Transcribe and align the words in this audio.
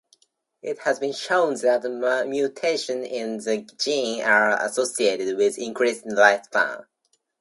It 0.63 0.79
has 0.79 0.97
been 0.97 1.13
shown 1.13 1.53
that 1.61 1.83
mutations 2.27 3.05
in 3.05 3.37
the 3.37 3.69
gene 3.77 4.23
are 4.23 4.59
associated 4.65 5.37
with 5.37 5.59
increased 5.59 6.05
lifespan. 6.07 6.87